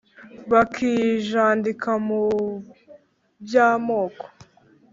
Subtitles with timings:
[0.51, 4.25] bakijandika muby’amoko